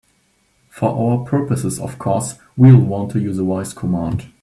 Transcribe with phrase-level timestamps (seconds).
[0.71, 4.33] For our purposes, of course, we'll want to use a voice command.